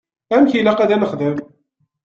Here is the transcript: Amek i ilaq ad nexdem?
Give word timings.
Amek 0.35 0.53
i 0.53 0.57
ilaq 0.59 0.79
ad 0.83 0.91
nexdem? 0.97 1.37